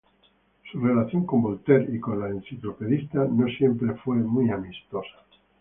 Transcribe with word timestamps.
Su 0.71 0.79
relación 0.79 1.27
con 1.27 1.43
Voltaire 1.43 1.85
y 1.95 1.99
con 1.99 2.19
los 2.19 2.31
enciclopedistas 2.31 3.29
no 3.31 3.45
siempre 3.49 3.93
fue 4.03 4.17
amistosa. 4.51 5.17